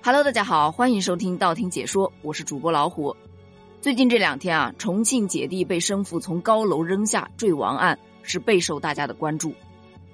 [0.00, 3.14] Hello，大家好，欢迎收听道听解说，我是主播老虎。
[3.80, 9.52] 最近这两天啊，重庆姐弟被生父从高楼扔下坠亡案是备受大家的关注。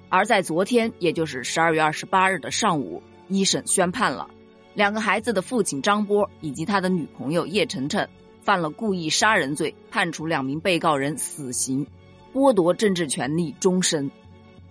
[0.09, 4.27] 而在昨天，也就是十二月二十八日的上午，一审宣判了，
[4.73, 8.09] 两个孩子的父亲张波以及他的女朋友叶晨晨
[8.41, 11.85] 犯了故意杀人罪，判处两名被告人死刑，
[12.33, 14.09] 剥夺政治权利终身。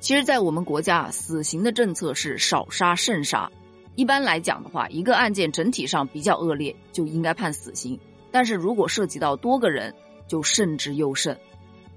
[0.00, 3.50] 其实，在我们国家，死刑的政策是少杀慎杀。
[3.96, 7.98] 一般来讲的话，一个案件整体上比较恶劣，就应该判死刑。
[8.30, 9.94] 但是如果涉及到多个人，
[10.26, 11.38] 就慎之又慎。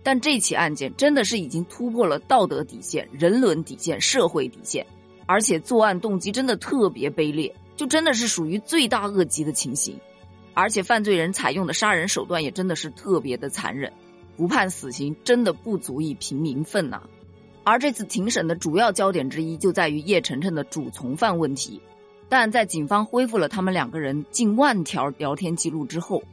[0.03, 4.85] 但这起案件真的是已经突破了道德底线、人伦底线、社会底线，
[5.25, 9.99] 而且作案动机真的特别卑劣，就真的是属于罪大恶极的情形。
[10.53, 13.91] 而且犯罪人采用的杀人手段也真的是特别的残忍，
[14.37, 17.01] 不判死刑真的不足以平民愤呐。
[17.67, 21.81] 而这次庭审的主要焦点之一就在于叶晨晨的主从犯问题，
[22.29, 26.23] 但在警方恢复了他们两个人近万条聊天记录之后，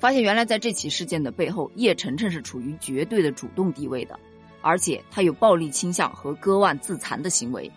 [0.00, 4.18] 发现原来在这起事件的背后，叶晨晨是处于绝对的主动地位的，
[4.62, 7.70] 而且他有暴力倾向和割腕自残的行为。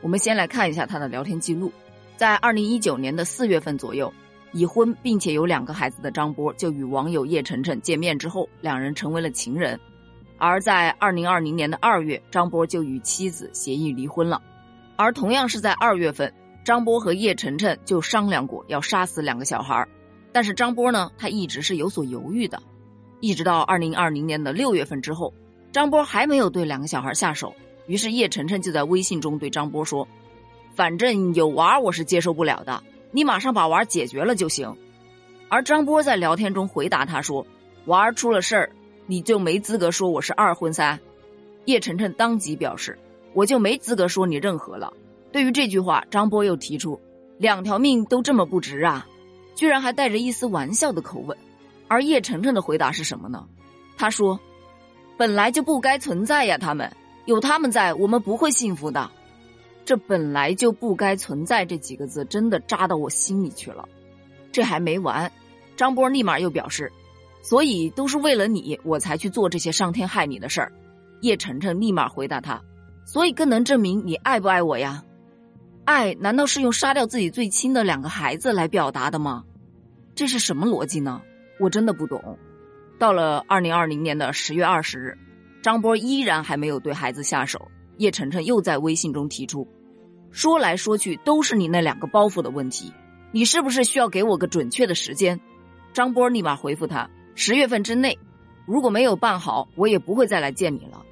[0.00, 1.70] 我们先来看一下他的聊天记录，
[2.16, 4.12] 在二零一九年的四月份左右，
[4.50, 9.78] 已婚并且有两个孩子的张波就与网友叶晨晨见面之后，两人成为了情人。
[10.38, 14.42] 而在二零二零年的二月，张波就与妻子协议离婚了。
[14.96, 16.32] 而同样是在二月份，
[16.64, 19.86] 张波和叶晨晨就商量过要杀死两个小孩，
[20.32, 22.62] 但是张波呢，他一直是有所犹豫的。
[23.20, 25.32] 一直到二零二零年的六月份之后，
[25.72, 27.54] 张波还没有对两个小孩下手，
[27.86, 30.06] 于是叶晨晨就在微信中对张波说
[30.76, 34.76] ：“反正有娃我是接受不了的，你马上把娃解决了就行。”
[35.48, 37.46] 而张波在聊天中回答他说
[37.86, 38.70] ：“娃出了事儿。”
[39.08, 40.98] 你就没资格说我是二婚三，
[41.64, 42.98] 叶晨晨当即表示，
[43.34, 44.92] 我就没资格说你任何了。
[45.30, 47.00] 对于这句话，张波又提出，
[47.38, 49.06] 两条命都这么不值啊，
[49.54, 51.38] 居然还带着一丝玩笑的口吻。
[51.86, 53.46] 而叶晨晨的回答是什么呢？
[53.96, 54.40] 他说，
[55.16, 56.90] 本来就不该存在呀，他们
[57.26, 59.08] 有他们在，我们不会幸福的。
[59.84, 63.88] 这本来就不该存在这几个字，真的扎到我心里去了。
[64.50, 65.30] 这还没完，
[65.76, 66.90] 张波立马又表示。
[67.48, 70.72] 所以都是为了你，我才去做这些伤天害理的事儿。
[71.20, 72.60] 叶晨晨立马回答他
[73.06, 75.04] ：“所以更能证明你爱不爱我呀？
[75.84, 79.44] 爱难道是用杀掉自己最亲的两个孩子来表达的吗？
[80.16, 81.22] 这是什么逻辑呢？
[81.60, 82.36] 我真的不懂。”
[82.98, 85.16] 到了二零二零年的十月二十日，
[85.62, 87.70] 张波依然还没有对孩子下手。
[87.98, 89.68] 叶晨晨又在微信中提出
[90.32, 92.92] ：“说来说去都是你那两个包袱的问题，
[93.30, 95.40] 你是不是需要给我个准确的时间？”
[95.94, 97.08] 张波立马回复他。
[97.38, 98.18] 十月份之内，
[98.64, 101.04] 如果没有办好，我也不会再来见你了。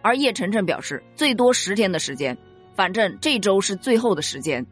[0.00, 2.36] 而叶晨晨表示，最多十天的时间，
[2.74, 4.66] 反正这周是最后的时间。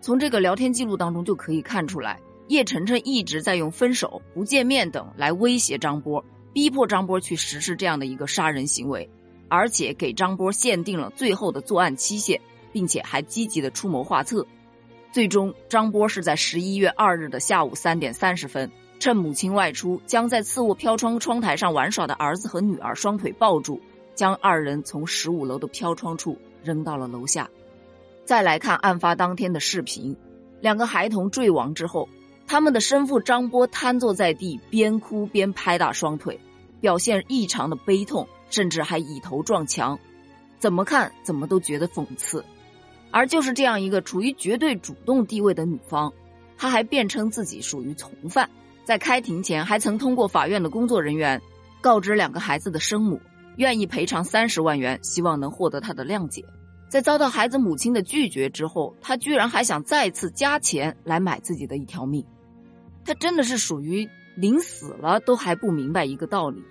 [0.00, 9.10] 从这个聊天记录当中就可以看出来，叶晨晨一直在用分手、不见面等来威胁张波，逼迫张波去实施这样的一个杀人行为，
[9.48, 12.40] 而且给张波限定了最后的作案期限，
[12.72, 14.46] 并且还积极的出谋划策。
[15.10, 18.70] 最终，张波是在十一月二日的下午三点三十分。
[18.98, 23.80] 趁母亲外出，将在次卧飘窗窗台上玩耍的儿子和女儿双腿抱住，
[24.14, 27.48] 将二人从十五楼的飘窗处扔到了楼下。
[28.24, 30.16] 再来看案发当天的视频，
[30.60, 32.08] 两个孩童坠亡之后，
[32.46, 36.38] 他们的生父张波瘫坐在地，边哭边拍打双腿，
[36.80, 39.98] 表现异常的悲痛，甚至还以头撞墙，
[40.58, 42.44] 怎么看怎么都觉得讽刺。
[43.10, 46.12] 而就是这样一个处于绝对主动地位的女方，
[46.58, 48.50] 她还辩称自己属于从犯。
[48.88, 51.42] 在开庭前，还曾通过法院的工作人员
[51.82, 53.20] 告知两个孩子的生母，
[53.58, 56.42] 愿意赔偿三十万元，希望能获得他的谅解。
[56.88, 62.24] 在遭到孩子母亲的拒绝之后，他居然还想再次加钱来买自己的一条命。
[63.04, 66.64] 他真的是属于临死了都还不明白一个道理：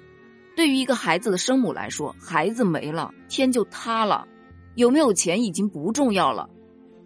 [0.56, 4.28] 对于一个孩子的生母来说，孩子没了，天就塌了，
[4.74, 6.50] 有没有钱已经不重要了，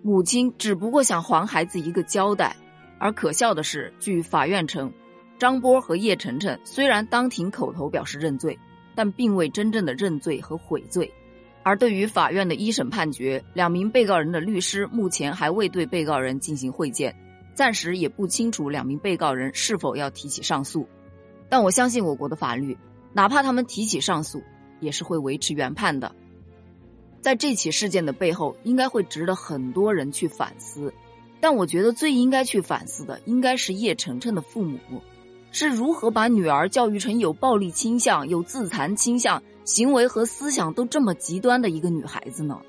[0.04, 2.56] 母亲只不过想还孩子一个交代。
[2.98, 4.94] 而可笑的是，据法院称。
[5.42, 8.60] 张波和叶晨晨虽然当庭口头表示认罪，
[8.94, 11.12] 但并未真正的认罪和悔罪。
[11.64, 17.16] 而对于法院的一审判决，两名被告人的律师目前还未对被告人进行会见，
[17.56, 20.88] 暂时也不清楚两名被告人是否要提起上诉。
[21.50, 22.78] 但我相信我国的法律，
[23.12, 24.44] 哪怕他们提起上诉，
[24.80, 26.12] 也是会维持原判的。
[27.20, 30.94] 在这起事件的背后，应该会值得很多人去反思。
[31.40, 34.78] 但我觉得最应该去反思的，应该是叶晨晨的父母。
[35.52, 42.60] 是如何把女儿教育成有暴力倾向、有自残倾向、行为和思想都这么极端的一个女孩子呢？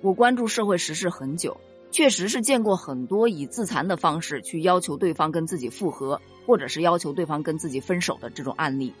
[0.00, 1.56] 我关注社会时事很久，
[1.90, 8.92] 确实是见过很多以自残的方式去要求对方跟自己复合，或者是要求对方跟自己分手的这种案例。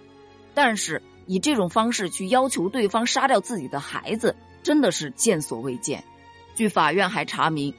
[0.54, 6.04] 但是以这种方式去要求对方杀掉自己的孩子，真的是见所未见。
[6.54, 7.72] 据法院还查明，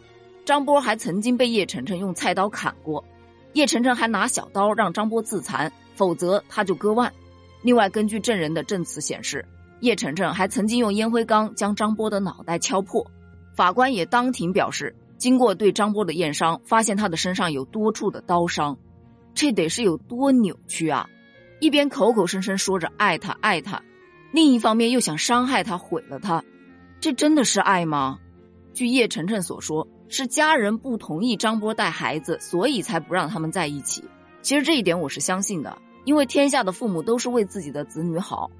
[0.45, 3.05] 张波还曾经被叶晨晨用菜刀砍过，
[3.53, 7.11] 叶晨晨还拿小刀让张波自残，否则他就割腕。
[7.61, 9.45] 另外，根据证人的证词显示，
[9.79, 13.05] 叶晨晨还曾经用烟灰缸将张波的脑袋敲破。
[13.55, 14.95] 法官也当庭表示。
[15.15, 18.77] 经过对张波的验伤，发现他的身上有多处的刀伤，
[19.33, 21.07] 这得是有多扭曲啊！
[21.61, 23.81] 一边口口声声说着爱他爱他，
[24.33, 26.43] 另一方面又想伤害他毁了他，
[26.99, 28.19] 这真的是爱吗？
[28.73, 34.03] 据叶晨晨所说，是家人不同意张波带孩子，所以才不让他们在一起。
[34.41, 38.51] 其实这一点我是相信的，因为天下的父母都是为自己的子女好，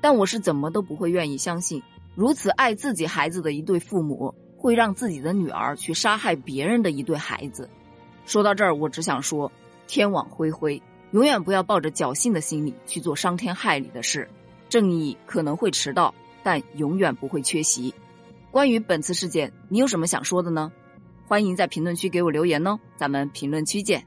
[0.00, 1.82] 但我是怎么都不会愿意相信，
[2.14, 4.34] 如此爱自己孩子的一对父母。
[4.62, 7.70] 会让自己的女儿去杀害别人的一对孩子。
[8.26, 9.50] 说到这儿，我只想说，
[9.86, 14.28] 天网恢恢，永远不要抱着侥幸的心理去做伤天害理的事。
[14.68, 17.94] 正义可能会迟到，但永远不会缺席。
[18.50, 20.70] 关于本次事件，你有什么想说的呢？
[21.30, 24.04] 欢迎在评论区给我留言哦，咱们评论区见。